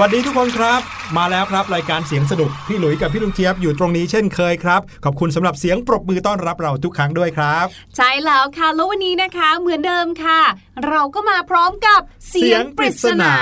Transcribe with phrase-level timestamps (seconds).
[0.00, 7.66] วัสดีทุกคนครับ มาแล้วครับ รายการเสียงสนุก พี่หลุยกับพี่ลูกเจี๊ยบอยู่ตรงนี้เช่นเคยครับ ขอบคุณสำหรับเสียงปรบมือต้อนรับเราทุกครั้งด้วยครับ
[7.96, 10.40] ใช่แล้วค่ะ แล้ววันนี้นะคะเหมือนเดิมค่ะ
[10.88, 13.34] เราก็มาพร้อมกับเสียงปริศนา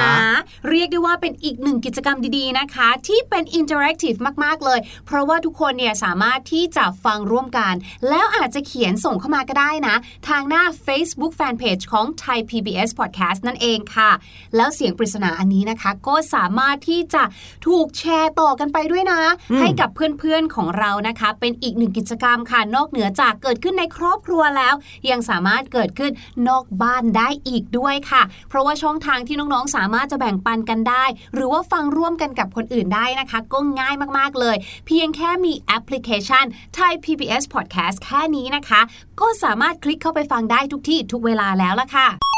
[0.70, 4.14] เรียกได้ว่าเป็นอีกหนึ่งกิจกรรมดีๆนะคะ ที่เป็น interactive
[4.44, 7.74] มากๆเลย เพราะว่าทุกคนเนี่ยสามารถที่จะฟังร่วมกัน
[8.08, 9.96] แล้วอาจจะเขียนส่งเข้ามาก็ได้นะ
[10.28, 14.10] ทางหน้า Facebook Fanpage ของ Thai PBS Podcast นั่นเองค่ะ
[14.56, 17.22] แล้วเสียงปริศนาอันนี้นะคะ ก็สามารถที่จะ
[17.66, 19.20] ถูกแชร์ต่อกันไปด้วยนะ
[19.50, 24.74] อืมให้กับเพื่อนๆของเรานะคะ เป็นอีกหนึ่งกิจกรรมค่ะนอกเหนือจากเกิดขึ้นในครอบครัวแล้ว
[25.10, 26.12] ยังสามารถเกิดขึ้น
[26.48, 34.56] นอกบ้านได้อีกด้วยค่ะ เพราะว่าช่องทางที่น้องๆ สามารถจะแบ่งปันกันได้ หรือว่าฟังร่วมกันกับคนอื่นได้นะคะ ก็ง่ายมากๆเลย
[34.86, 36.44] เพียงแค่มีแอปพลิเคชัน
[36.76, 38.80] Thai PBS Podcast แค่นี้นะคะ
[39.20, 42.33] ก็สามารถคลิกเข้าไปฟังได้ทุกที่ทุกเวลาแล้วละค่ะ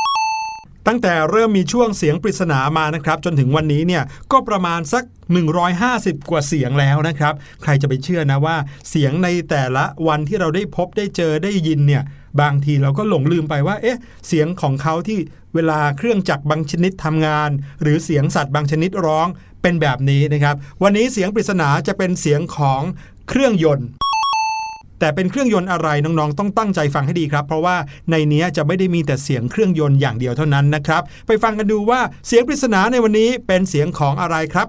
[0.87, 4.03] ตั้งแต่เริ่มมีช่วงเสียงปริศนามานะครับ จนถึงวันนี้เนี่ย
[4.33, 5.05] ก็ประมาณสัก
[5.67, 8.57] 150 กว่าเสียงแล้วนะครับ ใครจะไปเชื่อนะว่า
[8.91, 12.03] เสียงในแต่ละวันที่เราได้พบได้เจอได้ยินเนี่ย
[12.41, 15.19] บางทีเราก็หลงลืมไปว่า เอ๊ะ เสียงของเขาที่
[15.55, 17.51] เวลาเครื่องจักรบางชนิดทำงาน
[17.83, 19.27] หรือเสียงสัตว์บางชนิดร้อง
[19.63, 22.83] เป็นแบบนี้นะครับ วันนี้เสียงปริศนาจะเป็นเสียงของ
[23.29, 23.89] เครื่องยนต์
[25.01, 27.77] แต่เป็นเครื่องยนต์อะไรน้องๆ ต้องตั้งใจฟังให้ดีครับ เพราะว่า
[28.11, 34.69] ในนี้จะไม่ได้มีแต่เสียงเครื่องยนต์อย่างเดียวเท่านั้นนะครับ ไปฟังกันดูว่าเสียงปริศนาในวันนี้เป็นเสียงของอะไรครับ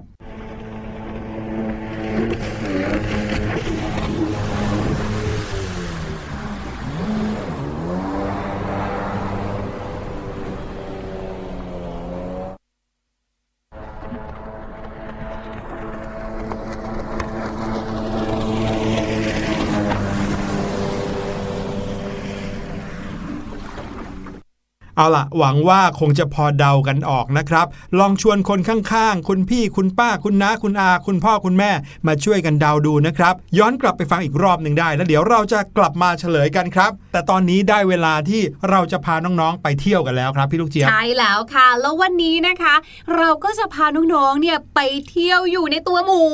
[24.98, 27.66] เอาล่ะหวังว่าคงจะพอเดากันออกนะครับ
[27.98, 31.70] ลองชวนคนข้างๆ คุณพี่คุณป้าคุณน้าคุณอา คุณพ่อคุณแม่
[32.06, 38.40] มาช่วยกันเดาดูนะครับ ย้อนกลับไปฟังอีกรอบหนึ่งได้ แล้วเดี๋ยวเราจะกลับมาเฉลยกันครับ แต่ตอนนี้ได้เวลาที่
[38.70, 42.74] เราจะพาน้องๆ ไปเที่ยวกันแล้วครับพี่ลูกเจี๊ยบใช่แล้วค่ะ แล้ววันนี้นะคะ
[43.16, 44.80] เราก็จะพาน้องๆเนี่ยไป
[45.10, 46.24] เที่ยวอยู่ในตัวหมู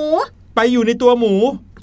[0.56, 1.34] ไปอยู่ในตัวหมู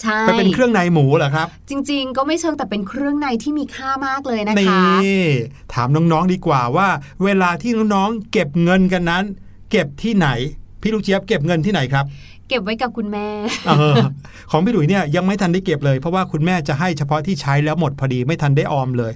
[0.02, 4.94] ใช่ไปเป็นเครื่องในหมูเหรอครับ จริง ๆ ก็ไม่เชิงแต่เป็นเครื่องในที่มีค่ามากเลยนะนี่คะ
[5.74, 6.88] ถามน้องๆดีกว่าว่า
[7.24, 9.24] เวลาที่น้องๆเก็บเงินกันนั้น
[9.72, 10.28] เก็บที่ไหน
[10.82, 12.06] พี่ลูกเจี๊ยบเก็บเงินที่ไหนครับ
[12.50, 13.28] เก็บไว้กับคุณแม่
[13.68, 13.96] เออ
[14.52, 19.12] ของพี่หลุยเนี่ยยังไม่ทันได้เก็บเลย เพราะว่าคุณแม่จะให้เฉพาะที่ใช้แล้วหมดพอดีไม่ทันได้ออมเลย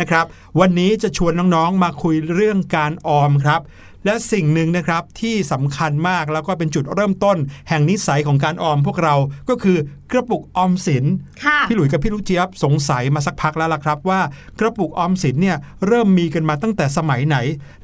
[0.00, 0.24] นะครับ
[0.60, 3.60] วันนี้จะชวนน้องๆมาคุยเรื่องการออมครับ
[4.04, 7.36] และสิ่งหนึ่งนะครับที่สำคัญมากแล้วก็เป็นจุดเริ่มต้น
[7.68, 9.14] แห่งนิสัยของการออมพวกเรา
[9.48, 9.78] ก็คือ
[10.12, 11.04] กระปุกออมสิน
[11.44, 14.20] ค่ะพี่หลุยกับพี่ลูกเจี๊ยบสงสัยมาสักพักแล้วล่ะครับ ว่า
[14.60, 15.56] กระปุกออมสินเนี่ย
[15.86, 17.36] เริ่มมีกันมาตั้งแต่สมัยไหน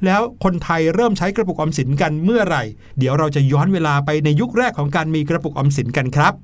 [0.05, 2.63] แล้วคนไทยเริ่มใช้กระปุกออมสินกันเมื่อไหร่
[2.99, 6.35] เดี๋ยวเราจะย้อนเวลาไปในยุคแรกของการมีกระปุกออมสินกันครับ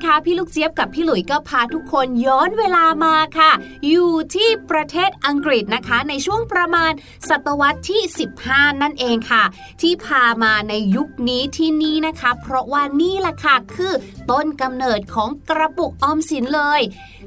[0.00, 3.50] นนี้นะคะ พี่ลูกเจี๊ยบกับพี่หลุยก็พาทุกคนย้อนเวลามาค่ะ
[3.88, 6.92] อยู่ที่ประเทศอังกฤษนะคะ ในช่วงประมาณ
[7.28, 8.02] ศตวรรษที่
[8.42, 9.44] 15 นั่นเองค่ะ
[9.80, 13.92] ที่พามาในยุคนี้ที่นี่นะคะ เพราะว่านี่แหละค่ะคือ
[14.30, 16.80] ต้นกำเนิดของกระปุกออมสินเลย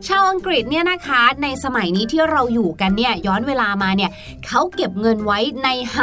[0.08, 4.12] ชาวอังกฤษเนี่ยนะคะในสมัยนี้ที่เราอยู่กันเนี่ยย้อนเวลามาเนี่ย
[4.45, 6.00] เขาเก็บเงินไว้ในไห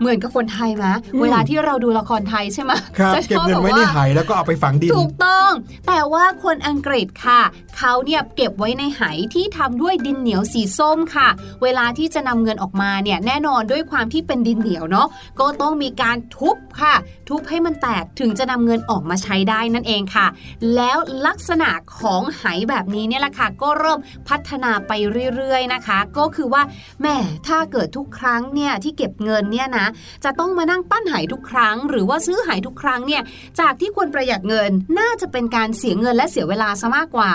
[0.00, 5.50] เหมือนกับคนไทยไหมอืมเวลาที่เราดูละครไทยใช่ไหมครับจะเก็บชอเงินแบบไว้ว่าในไหแล้วก็เอาไปฝังดินถูกต้อง
[5.92, 7.40] แต่ว่าคนอังกฤษค่ะ
[7.76, 9.02] เขาเนี่ยเก็บไว้ในไห
[9.34, 11.28] ที่ทำด้วยดินเหนียวสีส้มค่ะ
[11.62, 15.08] เวลาที่จะนำเงินออกมาเนี่ยแน่นอนด้วยความที่เป็นดินเหนียวเนาะ
[15.40, 16.94] ก็ต้องมีการทุบค่ะ
[17.28, 20.26] ทุบให้มันแตกถึงจะนำเงินออกมาใช้ได้นั่นเองค่ะ
[20.74, 21.70] แล้วลักษณะ
[22.00, 24.92] ของไหแบบนี้เนี่ยแหละค่ะ ก็เริ่มพัฒนาไป
[25.36, 26.62] เรื่อยๆนะคะ ก็คือว่า
[27.00, 27.16] แหม่
[27.48, 29.86] ถ้าเกิดทุกครั้งเนี่ยที่เก็บเงินเนี่ยนะ
[30.24, 33.22] จะต้องมานั่งปั้นไหทุกครั้ง หรือว่าซื้อไหทุกครั้งเนี่ย
[33.60, 37.32] จากที่ควรประหยัดเงินน่าจะเป็นการเสียเงินและเสียเวลาซะมากกว่า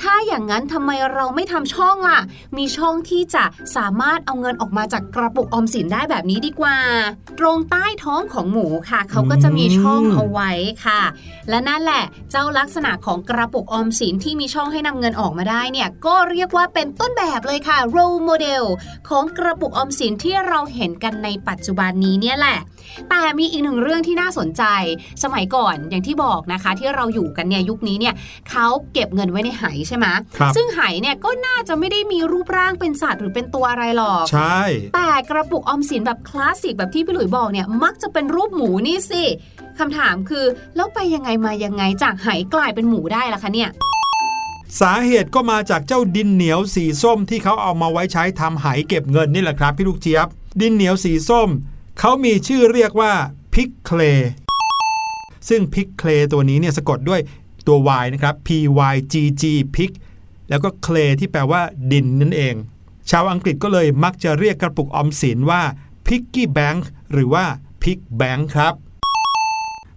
[0.00, 2.20] ถ้าอย่างนั้นทำไมเราไม่ทำช่องล่ะ
[2.56, 3.44] มีช่องที่จะ
[3.76, 6.76] สามารถเอาเงินออกมาจากกระปุกออมสินได้แบบนี้ดีกว่า
[7.38, 10.50] ตรงใต้ท้องของหมูค่ะ เขาก็จะมีช่องเอาไว้
[10.84, 11.00] ค่ะ
[11.48, 18.64] และนั่นแหละเจ้าลักษณะของกระปุกออมสินที่มีช่องให้นำเงินออกมาได้เนี่ยก็เรียกว่าเป็นต้นแบบเลยค่ะ role model
[19.08, 22.58] ของกระปุกออมสินที่เราเห็นกันในปัจจุบันนี้เนี่ยแหละ
[23.10, 24.62] แต่มีอีกหนึ่งเรื่องที่น่าสนใจ
[25.22, 28.14] สมัยก่อนอย่างที่บอกนะคะ ที่เราอยู่กันเนี่ยยุคนี้เนี่ย
[28.50, 34.60] เขาเก็บเงินไว้ในไหใช่ไหมครับซึ่งไหเนี่ยก็น่าจะไม่ได้มีรูปร่างเป็นสัตว์หรือเป็นตัวอะไรหรอก ใช่
[34.94, 39.24] แต่กระปุกออมสินแบบคลาสสิกแบบที่พี่หลุยบอกเนี่ยมักจะเป็นรูปหมูนี่สิ
[39.78, 40.44] คำถามคือ
[40.76, 43.70] แล้วไปยังไงมายังไงจากไหกลายเป็นหมูได้ล่ะคะเนี่ย
[44.80, 50.26] สาเหตุก็มาจากเจ้าดินเหนียวสีส้มที่เขาเอามาไว้ใช้ทำไหเก็บเงินนี่แหละครับพี่ลูกเจี๊ยบ
[50.60, 51.48] ดินเหนียวสีส้ม
[52.00, 53.12] เขามีชื่อเรียกว่า
[53.54, 54.00] pygg clay
[55.48, 57.20] ซึ่ง pygg clay ตัวนี้เนี่ยสะกดด้วย
[57.66, 58.48] ตัว Y นะครับ P
[58.92, 59.44] Y G G
[59.76, 59.90] pygg
[60.48, 61.60] แล้วก็ clay ที่แปลว่า
[61.92, 62.54] ดินนั่นเอง
[63.10, 65.62] ชาวอังกฤษก็เลยมักจะเรียกกระปุกออมสินว่า
[66.06, 67.44] piggy bank หรือว่า
[67.82, 68.74] pig bank ครับ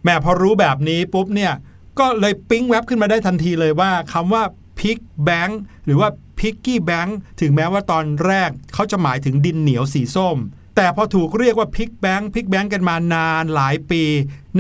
[0.04, 1.54] แม่พอรู้แบบนี้ปุ๊บเนี่ย
[2.00, 4.44] ก็เลยปิ๊งแว็บขึ้นมาได้ทันทีเลยว่าคำว่า
[4.80, 10.38] pig bank หรือว่า piggy bank ถึงแม้ว่าตอนแรกเขาจะหมายถึงดินเหนียวสีส้ม
[10.82, 14.04] แต่พอถูกเรียกว่า pig bank pig bank กันมานานหลายปี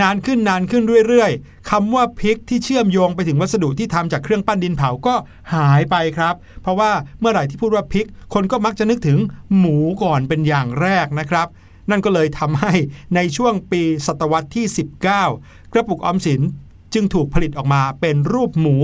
[0.01, 5.15] นานขึ้นนานขึ้นเรื่อยๆคำว่า pygg ที่เชื่อมโยงไปถึงวัสดุที่ทำจากเครื่องปั้นดินเผาก็
[5.53, 9.19] หายไปครับ เพราะว่าเมื่อไหร่ที่พูดว่า pig คนก็มักจะนึกถึง
[9.57, 11.47] หมูก่อนเป็นอย่างแรกนะครับ
[11.89, 12.73] นั่นก็เลยทำให้
[13.15, 14.65] ในช่วงปีศตวรรษที่
[15.03, 16.41] 19 กระปุกออมสิน
[16.93, 18.77] จึงถูกผลิตออกมาเป็นรูปหมู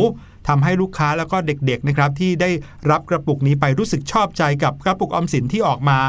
[0.48, 2.50] ทำให้ลูกค้าแล้วก็เด็กๆนะครับที่ได้
[2.92, 6.00] รับกระปุกนี้ไปรู้สึกชอบใจกับกระปุกออมสินที่ออกมา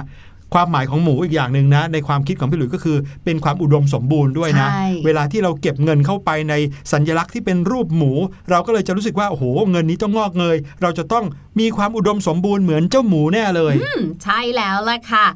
[0.54, 6.54] ความหมายของหมูอีกอย่างหนึ่งนะ ในความคิดของพี่หลุยก็คือ เป็นความอุดมสมบูรณ์ด้วยนะใช่เวลาที่เราเก็บเงินเข้าไปใน
[6.92, 8.12] สัญลักษณ์ที่เป็นรูปหมู
[8.50, 11.24] เราก็เลยจะรู้สึกว่าโอ้โหเงินนี้ต้องงอกเงย เราจะต้อง
[11.60, 15.26] มีความอุดมสมบูรณ์เหมือนเจ้าหมูแน่เลยอืมใช่แล้วล่ะค่ะ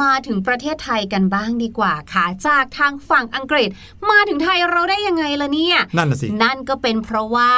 [0.00, 3.68] มาถึงประเทศไทยกันบ้างดีกว่าค่ะ จากทางฝั่งอังกฤษ
[4.10, 7.50] มาถึงไทยเราได้ยังไงล่ะเนี่ยนั่นน่ะสินั่นก็เป็นเพราะว่า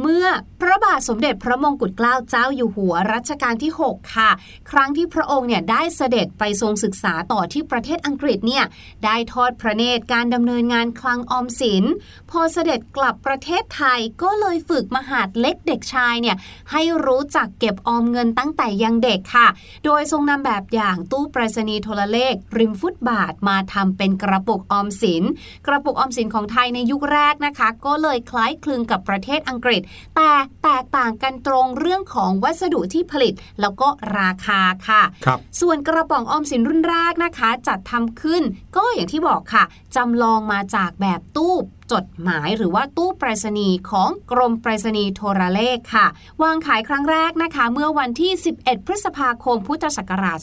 [0.00, 0.26] เมื่อ
[0.60, 4.30] พระบาทสมเด็จพระมงกุฎเกล้าเจ้าอยู่หัวรัชกาลที่ 6 ค่ะ
[4.70, 8.64] ครั้งที่พระองค์เนี่ยได้เสด็จไปทรงศึกษาต่อที่ประเทศอังกฤษเนี่ย
[9.04, 11.84] ได้ทอดพระเนตรการดำเนินงานคลังออมสิน
[12.30, 16.36] พอเสด็จกลับประเทศไทยก็เลยฝึกมหาดเล็กเด็กชายเนี่ย
[16.72, 19.48] ให้รู้จักเก็บออมเงินตั้งแต่ยังเด็กค่ะ
[19.84, 25.24] โดยทรงนำแบบอย่างตู้ไปรษณีย์โทรเลข ริมฟุตบาทมาทำเป็นกระปุกออมสิน
[25.66, 29.80] กระปุกออมสินของไทยในยุคแรกนะคะ ก็เลยคล้ายคลึงกับประเทศอังกฤษ
[30.16, 30.30] แต่
[30.64, 33.88] แตกต่างกันตรงเรื่องของวัสดุที่ผลิต แล้วก็
[34.18, 38.42] ราคาค่ะครับส่วนกระป๋องออมสินรุ่นแรกนะคะ จัดทำขึ้น
[38.76, 39.64] ก็อย่างที่บอกค่ะ
[39.96, 41.54] จำลองมาจากแบบตู้
[41.92, 46.06] จดหมายหรือว่าตู้ไปรษณีย์ของกรมไปรษณีย์โทรเลขค่ะ
[46.42, 50.38] วางขายครั้งแรกนะคะ เมื่อวันที่ 11 พฤษภาคม พุทธศักราช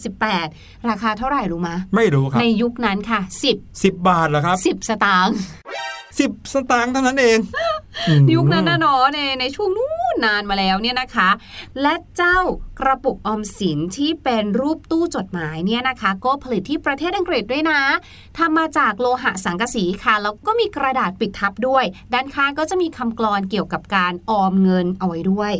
[0.00, 3.20] 2478 ราคาเท่าไหร่รู้มะ ไม่รู้ครับ ในยุคนั้นค่ะ
[3.60, 5.34] 10บาทเหรอครับ10 10 สตางค์
[6.08, 7.38] 10 สตางค์เท่านั้นเอง
[8.08, 9.93] อืมยุคนั้นนะเนาะในในช่วงนู้น
[10.24, 11.30] นานมาแล้วเนี่ยนะคะ
[11.82, 12.38] และเจ้า
[12.80, 17.80] กระปุกออมสินที่เป็นรูปตู้จดหมายเนี่ยนะคะ ก็ผลิตที่ประเทศอังกฤษด้วยนะ
[18.38, 25.54] ทำมาจากโลหะสังกะสีค่ะ แล้วก็มีกระดาษปิดทับด้วย ด้านข้างก็จะมีคำกลอนเกี่ยวกับการออมเงินเอาไว้ด้วย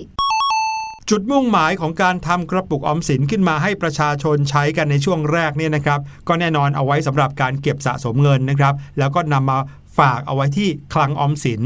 [1.10, 9.58] จุดมุ่งหมายของการทำกระปุกออมสินขึ้นมาให้ประชาชนใช้กันในช่วงแรกเนี่ยนะครับ ก็แน่นอนเอาไว้สำหรับการเก็บสะสมเงินนะครับ แล้วก็นำมา
[9.98, 11.62] ฝากเอาไว้ที่คลังออมสิน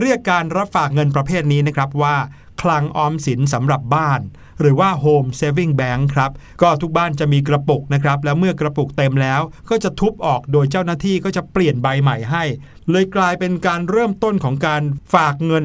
[0.00, 2.16] เรียกการรับฝากเงินประเภทนี้นะครับว่า
[2.62, 4.20] คลังออมสินสำหรับบ้าน
[4.60, 6.30] หรือว่า Home Saving Bank ครับ
[6.62, 12.44] ก็ทุกบ้านจะมีกระปุกนะครับ แล้วเมื่อกระปุกเต็มแล้ว ก็จะทุบออกโดยเจ้าหน้าที่ก็จะเปลี่ยนใบใหม่ให้
[12.90, 14.82] เลยกลายเป็นการเริ่มต้นของการ
[15.14, 15.64] ฝากเงิน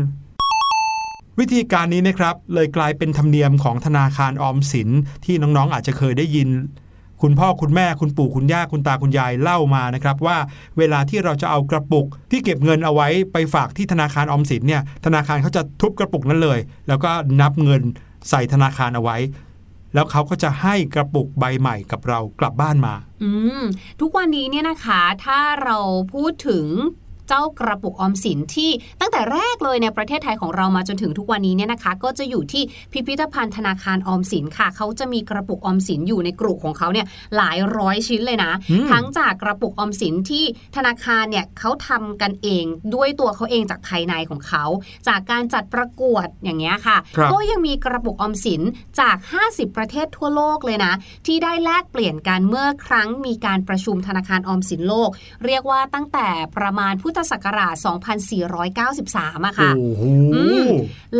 [1.40, 4.90] วิธีการนี้นะครับ เลยกลายเป็นธรรมเนียมของธนาคารออมสิน
[5.26, 6.50] ที่น้องๆอาจจะเคยได้ยิน
[7.22, 10.38] คุณพ่อคุณแม่คุณปู่คุณย่าคุณตาคุณยายเล่ามานะครับว่า
[10.78, 17.12] เวลาที่เราจะเอากระปุกที่เก็บเงินเอาไว้ไปฝากที่ธนาคารออมสินเนี่ยธนาคารเขาจะทุบกระปุกนั้นเลย แล้วก็
[17.42, 17.82] นับเงิน
[18.30, 19.18] ใส่ธนาคารเอาไว้
[19.94, 23.64] แล้วเขาก็จะให้กระปุกใบใหม่กับเรากลับบ้านมา อืม
[24.02, 25.78] ทุกวันนี้เนี่ยนะคะ ถ้าเรา
[26.14, 26.66] พูดถึง
[27.30, 37.06] เจ้ากระปุกออมสินที่ตั้งแต่แรกเลยในประเทศไทยของเรามาจนถึงทุกวันนี้เนี่ยนะคะ ก็จะอยู่ที่พิพิธภัณฑ์ธนาคารออมสินค่ะ เขาจะมีกระปุกออมสินอยู่ในกรุของเขาเนี่ย
[37.38, 40.46] หลายร้อยชิ้นเลยนะอืมทั้งจากกระปุกออมสินที่
[40.76, 44.66] ธนาคารเนี่ยเขาทำกันเองด้วยตัวเขาเองจากภายในของเขา
[45.08, 48.62] จากการจัดประกวดอย่างเงี้ยค่ะครับก็ยังมีกระปุกออมสิน
[49.00, 49.18] จาก
[49.48, 50.94] 50 ประเทศทั่วโลกเลยนะ
[51.26, 55.10] ที่ได้แลกเปลี่ยนกันเมื่อครั้งมีการประชุมธนาคารออมสินโลก
[55.46, 57.76] เรียกว่าตั้งแต่ประมาณพุทธศักราช
[58.46, 60.04] 2493อะค่ะโอ้โห
[60.36, 60.68] อืม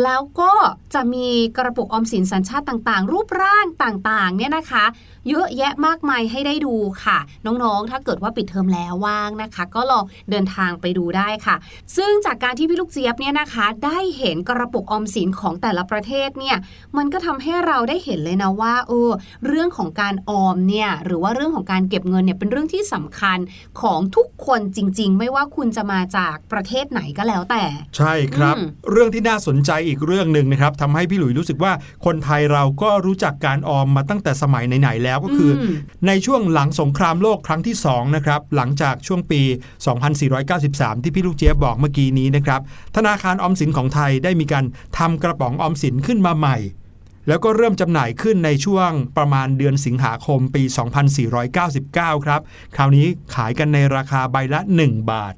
[0.02, 0.52] แล้วก็
[0.94, 4.84] จะมีกระปุกออมสินสัญชาติต่างๆ รูปร่างต่างๆ เนี่ยนะคะ
[5.28, 6.74] เยอะแยะมากมายให้ได้ดู
[7.04, 11.56] ค่ะ น้องๆ ถ้าเกิดว่าปิดเทอมแล้วว่างนะคะ ก็ลองเดินทางไปดูได้ค่ะ
[11.96, 16.56] ซึ่งจากการที่พี่ลูกเจี๊ยบเนี่ยนะคะ ได้เห็นกระปุกออมสินของแต่ละประเทศเนี่ย
[16.96, 19.10] มันก็ทำให้เราได้เห็นเลยนะว่าเออ
[19.46, 23.38] เรื่องของการออมเนี่ยหรือว่าเรื่องของการเก็บเงินเนี่ยเป็นเรื่องที่สำคัญ
[23.80, 27.64] ของทุกคนจริง ๆ ไม่ว่าคุณจะมาจากประเทศไหนก็แล้วแต่
[27.96, 31.72] ใช่ครับอืมเรื่องที่น่าสนใจอีกเรื่องหนึ่งนะครับทำให้พี่หลุยรู้สึกว่า
[32.04, 35.76] คนไทยเราก็รู้จักการออมมาตั้งแต่สมัยไหนๆแล้วก็คืออม
[36.06, 39.42] ในช่วงหลังสงครามโลกครั้งที่2นะครับหลังจากช่วงปี
[40.22, 42.60] 2493 ที่พี่ลูกเจี๊ยบบอกเมื่อกี้นี้นะครับ
[42.96, 44.64] ธนาคารออมสินของไทยได้มีการ
[44.98, 46.58] ทำกระป๋องออมสินขึ้นมาใหม่
[47.28, 50.62] แล้วก็เริ่มจำหน่ายขึ้นในช่วงประมาณเดือนสิงหาคมปี
[51.24, 52.40] 2499 ครับ
[52.76, 55.34] คราวนี้ขายกันในราคาใบละ 1 บาท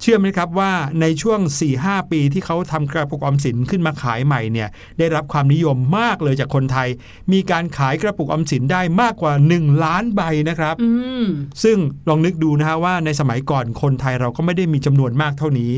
[0.00, 1.40] เชื่อไหมครับว่าในช่วง
[1.76, 6.88] 4-5 ปีที่เขาทำกระปุกออมสินขึ้นมาขายใหม่เนี่ยได้รับความนิยมมากเลยจากคนไทย
[7.32, 10.90] มีการขายกระปุกออมสินได้มากกว่า 1 ล้านใบนะครับอื
[11.22, 11.26] ม
[11.62, 11.78] ซึ่ง
[12.08, 15.72] ลองนึกดูนะฮะว่าในสมัยก่อนคนไทยเราก็ไม่ได้มีจำนวนมากเท่านี้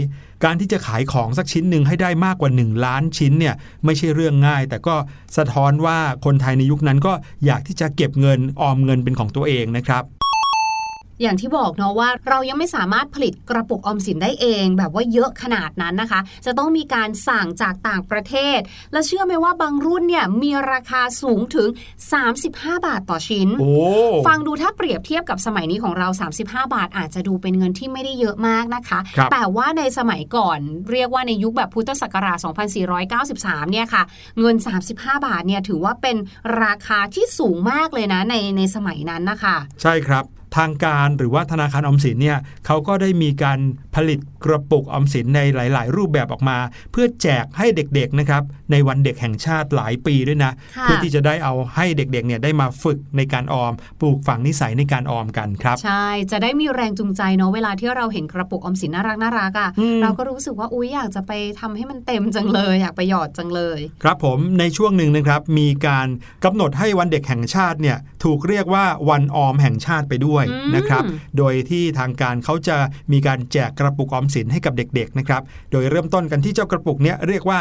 [0.45, 4.95] การที่จะขายของสักชิ้นหนึ่งให้ได้มากกว่า 1 ล้านชิ้นเนี่ยไม่ใช่เรื่องง่าย แต่ก็
[5.37, 7.13] สะท้อนว่าคนไทยในยุคนั้นก็
[7.47, 10.05] อยากที่จะเก็บเงินออมเงินเป็นของตัวเองนะครับ
[11.21, 18.59] อย่างที่บอกเนาะว่าเรายังไม่สามารถผลิตกระปุกออมสินได้เอง แบบว่าเยอะขนาดนั้นนะคะ จะต้องมีการสั่งจากต่างประเทศ
[18.93, 21.69] และเชื่อไหมว่าบางรุ่นเนี่ยมีราคาสูงถึง
[22.27, 23.73] 35 บาทต่อชิ้นโอ้
[24.27, 26.09] ฟังดูถ้าเปรียบเทียบกับสมัยนี้ของเรา
[26.41, 26.43] 35
[26.75, 30.59] บาทอาจจะดูเป็นเงินที่ไม่ได้เยอะมากนะคะครับแต่ว่าในสมัยก่อน
[30.91, 32.39] เรียกว่าในยุคแบบพุทธศักราช
[33.05, 34.03] 2493 เนี่ยค่ะ
[34.41, 34.57] เงิน
[34.91, 34.95] 35
[35.27, 36.17] บาทเนี่ยถือว่าเป็น
[36.63, 40.25] ราคาที่สูงมากเลยนะในในสมัยนั้นนะคะ ใช่ครับ
[40.57, 43.59] ทางการหรือว่าธนาคารออมสินเนี่ยเขาก็ได้มีการ
[43.95, 46.59] ผลิต กระปุกออมสินในหลาย ๆ รูปแบบออกมา
[46.93, 65.41] เพื่อแจกให้เด็ก ๆ นะครับ ในวันเด็กแห่งชาติหลายปีด้วยนะค่ะเพื่อที่จะได้เอาให้เด็ก ๆ เนี่ยได้มาฝึกในการออม ปลูกฝังนิสัยในการออมกันครับ ใช่ จะได้มีแรงจูงใจเนาะ เวลาที่เราเห็นกระปุกออมสินน่ารักน่ารักอะ่ะอืมเราก็รู้สึกว่า อุ๊ย อยากจะไปทำให้มันเต็มจังเลย อยากไปหยอดจังเลย ครับผม ในช่วงหนึ่งนะครับ
[65.59, 66.09] มีการ
[66.45, 71.05] กำหนดให้วันเด็กแห่งชาติเนี่ย ถูกเรียกว่าวันออมแห่งชาติไปด้วยอืมนะครับ
[71.39, 72.77] โดยที่ทางการเขาจะ
[73.13, 77.61] มีการแจกกระปุกออมสินให้กับเด็กๆนะครับ โดยเริ่มต้นกันที่เจ้ากระปุกเนี้ยเรียกว่า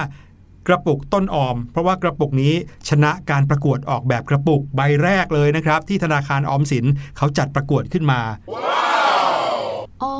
[0.67, 2.53] กระปุกต้นออม เพราะว่ากระปุกนี้
[2.89, 6.85] ชนะการประกวดออกแบบกระปุกใบแรกเลยนะครับ ที่ธนาคารออมสิน
[7.17, 8.21] เขาจัดประกวดขึ้นมา
[10.01, 10.13] อ๋อ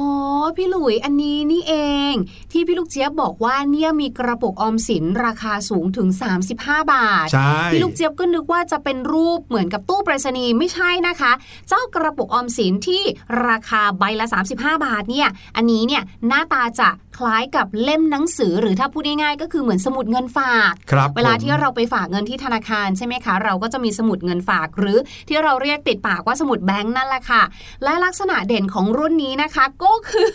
[0.57, 1.73] พี่หลุยอันนี้นี่เอ
[2.11, 2.13] ง
[2.51, 6.07] ที่พี่ลูกเจี๊ยบบอกว่าเนี่ยมีกระปุกออมสินราคาสูงถึง
[6.51, 11.31] 35 บาท ใช่ พี่ลูกเจี๊ยบก็นึกว่าจะเป็นรูปเหมือนกับตู้ไปรษณีย์ไม่ใช่นะคะ
[11.67, 13.03] เจ้ากระปุกออมสินที่
[13.47, 24.97] ราคาใบละ 35 บาทเนี่ย อันนี้เนี่ยหน้าตาจะคล้ายกับเล่มหนังสือ หรือถ้าพูดง่ายๆก็คือเหมือนสมุดเงินฝากครับเวลาผมที่เราไปฝากเงินที่ธนาคารใช่ไหมคะ เราก็จะมีสมุดเงินฝาก หรือ
[25.27, 27.43] ที่เราเรียกติดปากว่าสมุดแบงค์นั่นแหละค่ะ
[27.83, 30.33] และลักษณะเด่นของรุ่นนี้นะคะ ก็คือ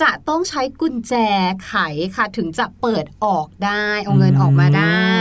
[0.00, 1.14] จะต้องใช้กุญแจ
[1.66, 1.74] ไข
[2.16, 5.18] ค่ะถึงจะเปิดออกได้เอาเงินออกมาได้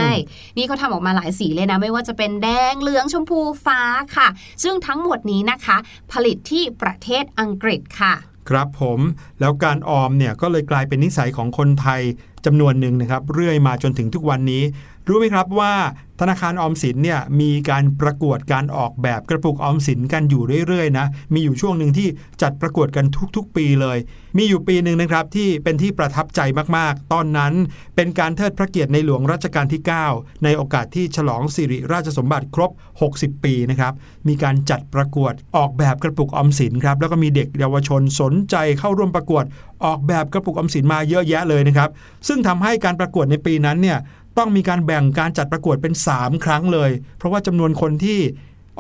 [0.57, 3.81] นี่เขาทำออกมาหลายสีเลยนะ ไม่ว่าจะเป็นแดงเหลืองชมพูฟ้า
[4.15, 4.27] ค่ะ
[4.63, 5.77] ซึ่งทั้งหมดนี้นะคะ
[6.11, 8.15] ผลิตที่ประเทศอังกฤษค่ะ
[8.49, 8.99] ครับผม
[9.39, 12.01] แล้วการออมเนี่ยก็เลยกลายเป็นนิสัยของคนไทย
[12.45, 14.63] จำนวนหนึ่งนะครับ เรื่อยมาจนถึงทุกวันนี้
[15.07, 15.73] รู้ไหมครับว่า
[16.21, 22.07] ธนาคารออมสินเนี่ยมีการประกวดการออกแบบกระปุกออมสินกันอยู่เรื่อยๆนะมีอยู่ช่วงหนึ่งที่
[22.41, 23.97] จัดประกวดกันทุกๆ ปีเลย
[24.37, 26.41] มีอยู่ปีหนึ่งนะครับที่เป็นที่ประทับใจ
[26.77, 27.53] มากๆ ตอนนั้น
[27.95, 29.81] เป็นการเทิดพระเกียรติในหลวงรัชกาลที่
[30.13, 32.71] 9 ในโอกาสที่ฉลองสิริราชสมบัติครบ
[33.07, 33.93] 60 ปีนะครับ
[34.27, 39.45] มีการจัดประกวดออกแบบกระปุกออมสินครับแล้วก็มีเด็กเยาวชนสนใจเข้าร่วมประกวด
[39.85, 41.89] ออกแบบกระปุกออมสินมาเยอะแยะเลยนะครับ
[42.27, 43.97] ซึ่งทำให้การประกวดในปีนั้นเนี่ย
[44.37, 48.19] ต้องมีการแบ่งการจัดประกวดเป็น 3 ครั้งเลย เพราะว่าจำนวนคนที่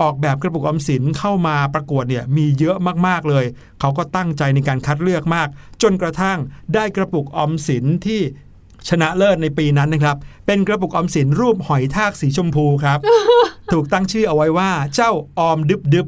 [0.01, 3.45] ออกแบบกระปุกออมสินเข้ามาประกวดเนี่ยมีเยอะมากๆเลย
[3.79, 5.47] เขาก็ตั้งใจในการคัดเลือกมาก
[5.81, 6.37] จนกระทั่ง
[6.73, 8.21] ได้กระปุกออมสินที่
[8.89, 12.99] ชนะเลิศในปีนั้นนะครับ เป็นกระปุกออมสินรูปหอยทากสีชมพูครับ
[13.71, 16.07] ถูกตั้งชื่อเอาไว้ว่าเจ้าออมดึบดึบ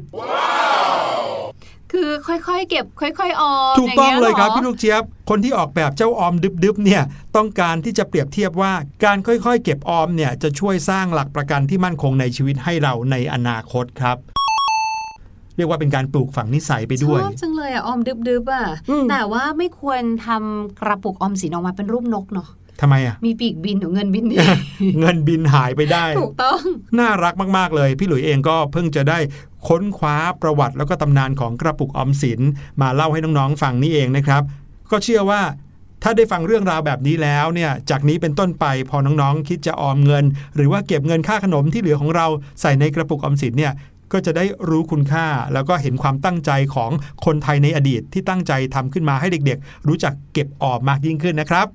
[1.92, 7.02] คือค่อยๆ เก็บ ค่อย ๆ ออมถูกต้องเลยครับางพี่งี้หลูกเจี๊ยบคนที่ออกแบบเจ้าออมดึบๆเนี่ย
[7.36, 8.72] ต้องการที่จะเปรียบเทียบว่า
[9.04, 14.18] การค่อยๆ เก็บออมเนี่ยจะช่วยสร้างหลักประกันที่มั่นคงในชีวิตให้เราในอนาคตครับ
[15.56, 22.48] เรียกว่าเป็นการปลูกฝังนิสัยไปด้วยชอบจังเลยอะออมดึบๆอะอืมแต่ว่าไม่ควรทำกระปุกออมสินออกมาเป็นรูปนกเนาะ
[22.80, 24.36] ทำไมอะ มีปีกบินหรือเงินบินดี
[25.00, 26.60] เงินบินหายไปได้ ถูกต้อง
[26.98, 29.18] น่ารักมาก ๆ เลย พี่หลุยเองก็เพิ่งจะได้
[29.68, 32.40] ค้นคว้าประวัติแล้วก็ตำนานของกระปุกออมสิน
[32.80, 34.42] มาเล่าให้น้องๆฟังนี่เองนะครับ
[34.90, 35.42] ก็เชื่อว่า
[36.02, 40.24] ถ้าได้ฟังเรื่องราวแบบนี้แล้วเนี่ย จากนี้เป็นต้นไปพอน้องๆ คิดจะออมเงิน
[40.56, 42.26] หรือว่าเก็บเงินค่าขนมที่เหลือของเรา
[42.60, 43.72] ใส่ในกระปุกออมสินเนี่ย
[44.12, 46.90] ก็จะได้รู้คุณค่าแล้วก็เห็นความตั้งใจของ
[47.24, 51.66] คนไทยในอดีตที่ตั้งใจทำขึ้นมาให้เด็กๆ รู้จักเก็บออมมากยิ่งขึ้นนะครับ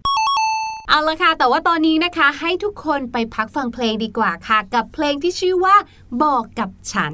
[0.90, 5.76] เอาละค่ะ แต่ว่าตอนนี้นะคะ ให้ทุกคนไปพักฟังเพลงดีกว่าค่ะ กับเพลงที่ชื่อว่า
[6.24, 7.14] บอกกับฉัน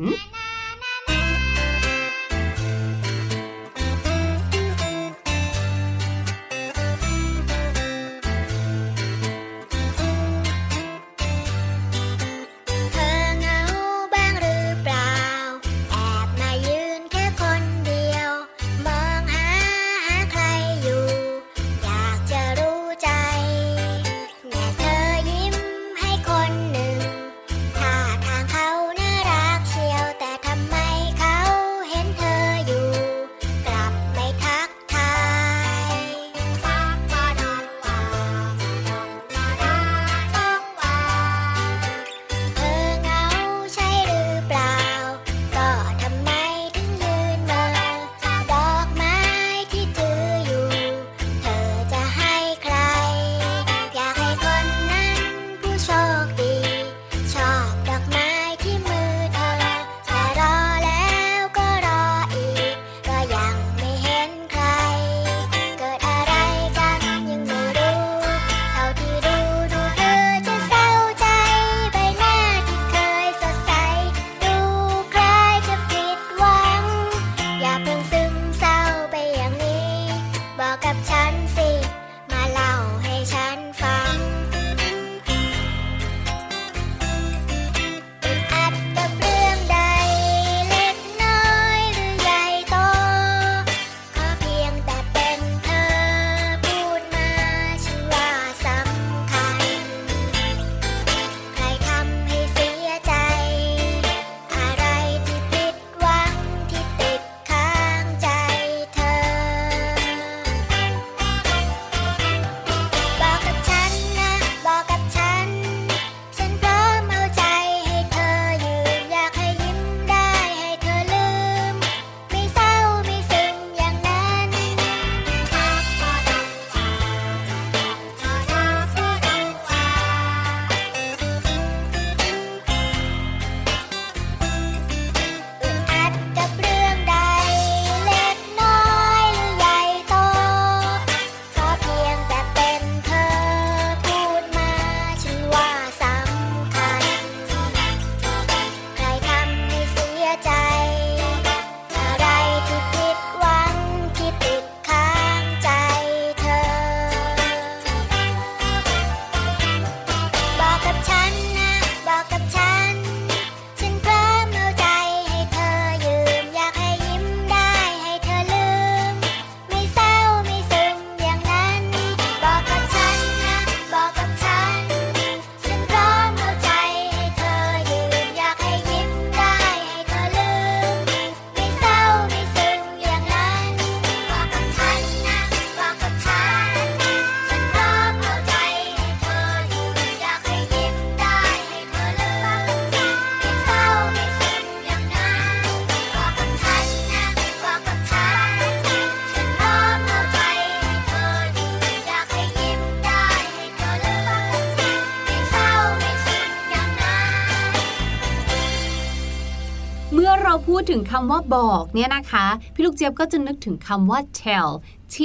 [210.99, 214.71] งคำว่าบอกเนี่ยนะคะ พี่ลูกเจี๊ยบก็จะนึกถึงคำว่า tell
[215.15, 215.17] T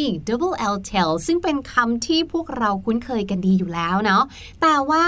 [0.00, 4.24] E double L tell ซึ่งเป็นคำที่พวกเราคุ้นเคยกันดีอยู่แล้วเนาะ
[4.62, 5.06] แต่ว่า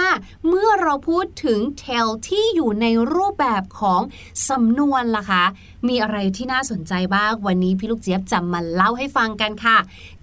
[0.48, 4.00] เมื่อเราพูดถึง tell ที่อยู่ในรูปแบบของ
[4.48, 5.44] สำนวนล่ะคะ
[5.88, 9.78] มีอะไรที่น่าสนใจบ้าง วันนี้พี่ลูกเจี๊ยบจะมาเล่าให้ฟังกันค่ะ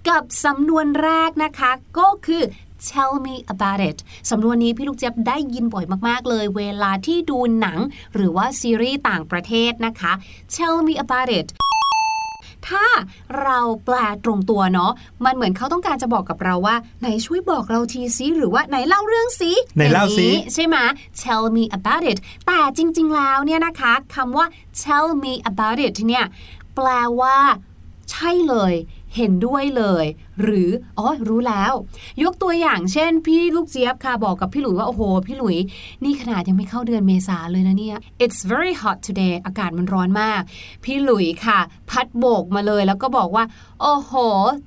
[0.08, 2.42] กับสำนวนแรกนะคะ ก็คือ
[2.90, 3.98] tell me about it
[4.30, 7.78] สำนวนนี้พี่ลูกเจี๊ยบได้ยินบ่อยมากๆ เลย เวลาที่ดูหนัง
[8.14, 10.12] หรือว่าซีรีส์ต่างประเทศนะคะ
[10.56, 11.48] tell me about it
[12.68, 12.86] ถ้า
[13.42, 14.92] เราแปลตรงตัวเนาะ
[15.24, 20.76] มันเหมือนเขาต้องการจะบอกกับเราว่า ไหนช่วยบอกเราทีซิหรือว่าไหนเล่าเรื่องซิไหนเล่าสิใช่ไหม
[21.22, 24.46] tell me about it แต่จริง ๆ แล้วเนี่ยนะคะคำว่า
[24.82, 26.24] tell me about it เนี่ย
[26.74, 26.88] แปล
[27.20, 27.36] ว่า
[28.10, 28.74] ใช่เลย
[29.16, 30.04] เห็นด้วยเลย
[30.42, 31.72] หรืออ๋อรู้แล้ว
[32.22, 35.56] ยกตัวอย่างเช่น พี่ลูกเจี๊ยบค่ะบอกกับพี่หลุยว่า โอ้โห พี่หลุย
[36.04, 40.40] นี่ขนาดยังไม่เข้าเดือนเมษาเลยนะเนี่ย it's very hot today อากาศมันร้อนมาก
[40.84, 41.58] พี่หลุยค่ะ
[41.90, 43.44] พัดโบกมาเลยแล้วก็บอกว่า
[43.80, 44.12] โอ้โห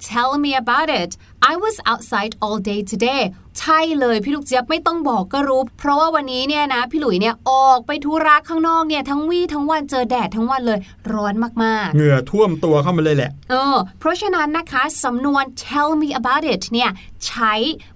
[0.10, 1.12] tell me about it
[1.52, 3.24] I was outside all day today
[3.62, 10.80] ใช่เลยพี่ลูกเจี๊ยบไม่ต้องบอกก็รู้ เพราะว่าวันนี้เนี่ยนะ พี่หลุยเนี่ยออกไปธุระข้างนอกเนี่ยทั้งวี่ทั้งวันเจอแดดทั้งวันเลย
[11.14, 16.90] ร้อนมากๆ เหงื่อท่วมตัวเข้ามาเลยแหละ เออ เพราะฉะนั้นนะคะสำนวน tell me about it เนี่ย
[17.28, 17.54] ใช้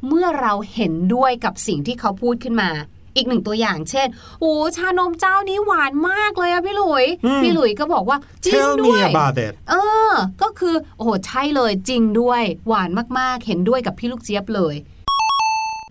[0.08, 2.72] เมื่อเราเห็นด้วยกับสิ่งที่เขาพูดขึ้นมา
[3.16, 4.08] อีกหนึ่งตัวอย่างเช่น
[4.40, 9.74] โอ้ชานมเจ้านี้หวานมากเลยอะพี่หลุยอืมพี่หลุยก็บอกว่าจริง Tell ด้ me วย about it เอ
[10.12, 14.76] อ ก็คือ โอ้โห ใช่เลยจริงด้วย หวานมากๆ เห็นด้วยกับพี่ลูกเจี๊ยบเลย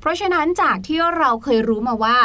[0.00, 2.16] เพราะฉะนั้นจากที่เราเคยรู้มาว่า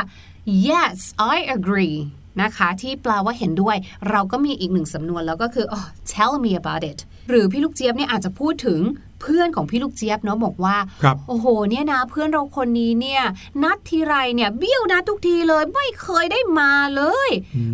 [0.68, 0.98] yes
[1.36, 1.98] I agree
[2.42, 3.76] นะคะ ที่แปลว่าเห็นด้วย
[4.10, 8.82] เราก็มีอีกหนึ่งสำนวนแล้วก็คือ oh, tell me about it หรือพี่ลูกเจี๊ยบเนี่ยอาจจะพูดถึง
[9.22, 13.24] เพื่อนของพี่ลูกเจี๊ยบเนาะบอกว่าครับโอ้โห เนี่ยนะ เพื่อนเราคนนี้เนี่ย
[13.64, 17.30] นัดทีไรเนี่ยเบี้ยวนัดทุกทีเลยไม่เคยได้มาเลย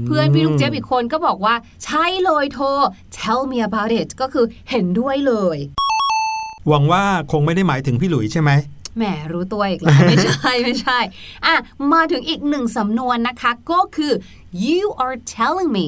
[0.05, 2.65] เพื่อนพี่ลูกเจี๊ยบอีกคนก็บอกว่า ใช่เลยโทร
[3.17, 5.57] tell me about it ก็คือเห็นด้วยเลย
[6.67, 8.51] หวังว่าคงไม่ได้หมายถึงพี่หลุยใช่ไหม
[8.97, 10.99] แหมรู้ตัวอีกแล้วไม่ใช่ไม่ใช่
[11.45, 11.55] อะ
[11.93, 14.13] มาถึงอีกหนึ่งสำนวนนะคะ ก็คือ
[14.67, 15.87] you are telling me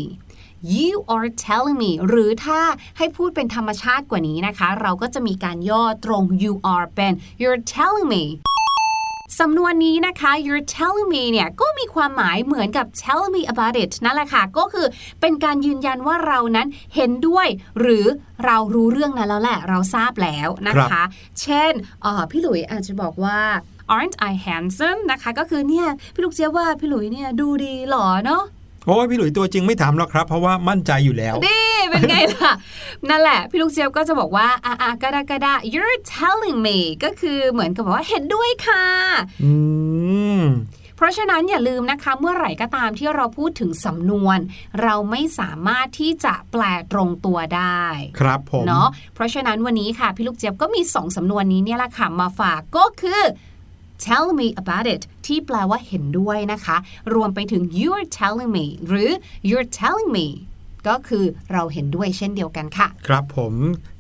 [0.76, 2.62] you are telling me หรือถ้า
[2.98, 8.24] ให้พูดเป็นธรรมชาติกว่านี้นะคะ เราก็จะมีการย่อตรง you are เป็น you're telling me
[9.40, 14.88] สำนวนนี้นะคะ you're telling me เนี่ยก็มีความหมายเหมือนกับ tell me about it นั่นแหละค่ะ ก็คือ
[15.22, 17.48] เป็นการยืนยันว่าเรานั้นเห็นด้วย
[17.80, 18.06] หรือ
[18.46, 21.08] เรารู้เรื่องนั้นแล้วแหละ เราทราบแล้วนะครัคะบ
[21.42, 21.72] เช่น
[22.02, 23.40] เอ่อพี่หลุยอาจจะบอกว่า
[23.96, 28.44] aren't I handsome นะคะ ก็คือเนี่ย พี่ลูกเจี๊ยบว่าพี่หลุยเนี่ยดูดีหล่อเนาะ
[28.86, 32.52] โอ้ยพี่หลุยตัวจริงไม่ถามหรอกครับ เพราะว่ามั่นใจอยู่แล้วดีเป็นไงล่ะ
[33.10, 38.86] นั่นแหละ พี่ลูกเจี๊ยบก็จะบอกว่าอะอะก็ได้ก็ได้ you're telling me ก็คือเหมือนกับว่าเห็นด้วยค่ะ
[39.44, 39.52] อื
[40.42, 40.44] ม
[40.96, 44.38] เพราะฉะนั้นอย่าลืมนะคะเมื่อไหร่ก็ตามที่เราพูดถึงสำนวน
[44.82, 47.84] เราไม่สามารถที่จะแปลตรงตัวได้
[48.20, 53.22] ครับผมเนาะเพราะฉะนั้นวันนี้ค่ะ พี่ลูกเจี๊ยบก็มีสองสำนวนนี้เนี่ยแหละค่ะมาฝากก็คือ
[54.06, 56.78] tell me about it ที่แปลว่าเห็นด้วยนะคะ
[57.14, 59.10] รวมไปถึง you're telling me หรือ
[59.50, 60.28] you're telling me
[60.88, 63.54] ก็คือเราเห็นด้วยเช่นเดียวกันค่ะ ครับผม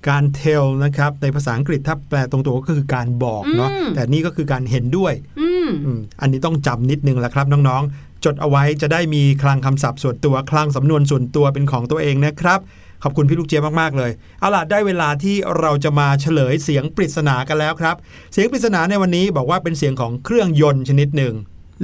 [0.07, 12.59] การ tell นะครับ ในภาษาอังกฤษถ้าแปลตรงตัวก็คือการบอกเนาะอืมแต่นี่ก็คือการเห็นด้วยอืมอืมอันนี้ต้องจำนิดนึงแหละครับน้องๆ จดเอาไว้จะได้มีคลังคำศัพท์ส่วนตัวคลังสำนวนส่วนตัวเป็นของตัวเองนะครับ
[13.03, 17.95] ขอบคุณพี่ลูกเจี๊ยบมากๆเลยเอาล่ะได้เวลาที่เราจะมาเฉลยเสียงปริศนากันแล้วครับ
[18.33, 21.35] เสียงปริศนาในวันนี้บอกว่าเป็นเสียงของเครื่องยนต์ชนิดหนึ่ง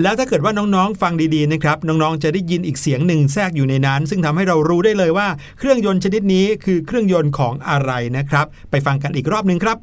[0.02, 5.28] แล้วถ้าเกิดว่าน้องๆฟังดีๆนะครับน้องๆจะได้ยินอีกเสียงหนึ่งแทรกอยู่ในนั้น ซึ่งทำให้เรารู้ได้เลยว่า
[5.58, 9.78] เครื่องยนต์ชนิดนี้คือเครื่องยนต์ของอะไรนะครับ ไปฟังกันอีกรอบหนึ่งครับ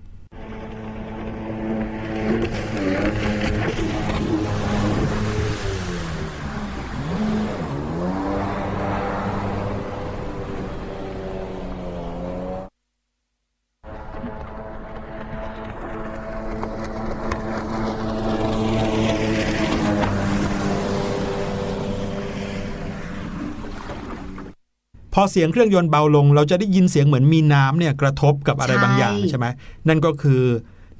[25.16, 29.46] พอเสียงเครื่องยนต์เบาลง เราจะได้ยินเสียงเหมือนมีน้ำเนี่ยกระทบกับอะไรใช่บางอย่างใช่ไหม
[29.88, 30.42] นั่นก็คือ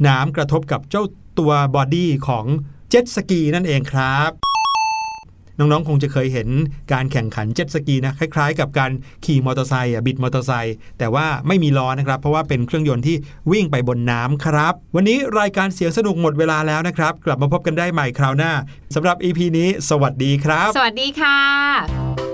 [0.06, 1.04] น้ำกระทบกับเจ้า
[1.38, 2.44] ตัว body ของ
[2.90, 4.30] เจ็ตสกีนั่นเองครับ
[5.58, 6.48] น้องๆ คงจะเคยเห็น
[6.92, 8.90] การแข่งขันเจ็ตสกีนะคล้ายๆ กับการ
[9.24, 13.16] ขี่มอเตอร์ไซค์อะบิดมอเตอร์ไซค์แต่ว่าไม่มีล้อนะครับ เพราะว่าเป็นเครื่องยนต์ที่
[13.52, 18.52] วิ่งไปบนน้ำครับ วันนี้รายการเสียงสนุกหมดเวลาแล้วนะครับ กลับมาพบกันได้ใหม่คราวหน้า
[18.94, 22.33] สำหรับ EP นี้ สวัสดีครับ สวัสดีค่ะ